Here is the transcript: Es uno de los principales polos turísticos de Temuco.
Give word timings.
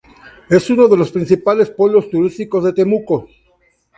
Es 0.49 0.67
uno 0.71 0.87
de 0.87 0.97
los 0.97 1.11
principales 1.11 1.69
polos 1.69 2.09
turísticos 2.09 2.63
de 2.63 2.73
Temuco. 2.73 3.27